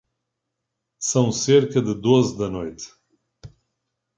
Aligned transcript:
São 0.99 1.31
cerca 1.31 1.79
de 1.79 1.93
doze 1.93 2.35
da 2.35 2.49
noite. 2.49 2.89